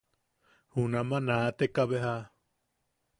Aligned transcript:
Junama 0.73 1.17
naateka 1.27 1.81
beja. 1.91 2.15